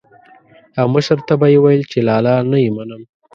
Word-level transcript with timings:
او 0.79 0.85
مشر 0.95 1.17
ته 1.27 1.33
به 1.39 1.47
یې 1.53 1.59
ويل 1.63 1.83
چې 1.91 1.97
لالا 2.07 2.35
نه 2.51 2.57
يې 2.63 2.71
منم. 2.77 3.01